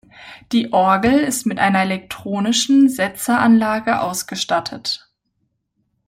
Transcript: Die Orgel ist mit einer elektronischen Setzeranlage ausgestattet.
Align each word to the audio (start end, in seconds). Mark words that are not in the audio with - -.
Die 0.51 0.73
Orgel 0.73 1.19
ist 1.19 1.45
mit 1.45 1.59
einer 1.59 1.83
elektronischen 1.83 2.89
Setzeranlage 2.89 4.01
ausgestattet. 4.01 5.07